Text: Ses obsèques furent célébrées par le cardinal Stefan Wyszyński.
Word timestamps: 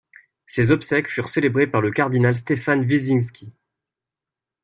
Ses 0.47 0.71
obsèques 0.71 1.11
furent 1.11 1.27
célébrées 1.29 1.67
par 1.67 1.79
le 1.79 1.91
cardinal 1.91 2.35
Stefan 2.35 2.79
Wyszyński. 2.79 3.53